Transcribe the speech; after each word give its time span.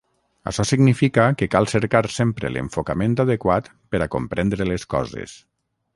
Açò 0.51 0.63
significa 0.67 1.25
que 1.41 1.47
cal 1.57 1.69
cercar 1.73 2.01
sempre 2.15 2.51
l'enfocament 2.55 3.15
adequat 3.25 3.69
per 3.93 4.03
a 4.07 4.11
comprendre 4.17 4.69
les 4.71 4.89
coses. 4.95 5.37